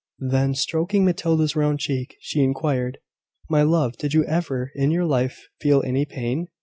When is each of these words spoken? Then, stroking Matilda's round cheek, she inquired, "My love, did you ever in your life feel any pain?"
Then, 0.17 0.55
stroking 0.55 1.05
Matilda's 1.05 1.55
round 1.55 1.77
cheek, 1.79 2.15
she 2.19 2.41
inquired, 2.41 2.97
"My 3.51 3.61
love, 3.61 3.97
did 3.97 4.15
you 4.15 4.23
ever 4.25 4.71
in 4.73 4.89
your 4.89 5.05
life 5.05 5.45
feel 5.61 5.83
any 5.85 6.05
pain?" 6.05 6.47